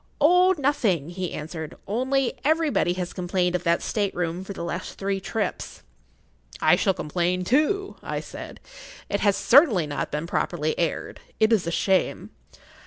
"Oh—nothing," 0.19 1.09
he 1.11 1.31
answered; 1.31 1.75
"only 1.85 2.33
everybody 2.43 2.93
has 2.93 3.13
complained 3.13 3.53
of 3.53 3.61
that 3.65 3.83
state 3.83 4.15
room 4.15 4.43
for 4.43 4.51
the 4.51 4.63
last 4.63 4.97
three 4.97 5.19
trips." 5.19 5.83
"I 6.59 6.75
shall 6.75 6.95
complain 6.95 7.43
too," 7.43 7.97
I 8.01 8.19
said. 8.19 8.59
"It 9.09 9.19
has 9.19 9.37
certainly 9.37 9.85
not 9.85 10.09
been 10.09 10.25
properly 10.25 10.73
aired. 10.79 11.19
It 11.39 11.53
is 11.53 11.67
a 11.67 11.71
shame!" 11.71 12.31